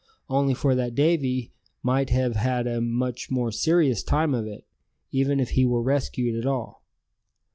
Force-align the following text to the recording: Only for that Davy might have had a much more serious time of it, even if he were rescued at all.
Only 0.29 0.55
for 0.55 0.73
that 0.73 0.95
Davy 0.95 1.53
might 1.83 2.09
have 2.09 2.35
had 2.35 2.65
a 2.65 2.81
much 2.81 3.29
more 3.29 3.51
serious 3.51 4.01
time 4.01 4.33
of 4.33 4.47
it, 4.47 4.65
even 5.11 5.39
if 5.39 5.51
he 5.51 5.63
were 5.63 5.83
rescued 5.83 6.35
at 6.39 6.47
all. 6.47 6.83